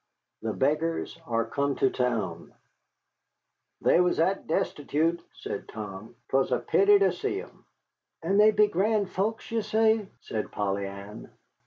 "THE 0.41 0.53
BEGGARS 0.53 1.19
ARE 1.27 1.45
COME 1.45 1.75
TO 1.75 1.91
TOWN" 1.91 2.55
"They 3.81 4.01
was 4.01 4.17
that 4.17 4.47
destitute," 4.47 5.21
said 5.35 5.67
Tom, 5.67 6.15
"'twas 6.29 6.51
a 6.51 6.57
pity 6.57 6.97
to 6.97 7.11
see 7.13 7.39
'em." 7.39 7.65
"And 8.23 8.39
they 8.39 8.49
be 8.49 8.65
grand 8.65 9.11
folks, 9.11 9.51
ye 9.51 9.61
say?" 9.61 10.07
said 10.19 10.51
Polly 10.51 10.87
Ann. 10.87 11.29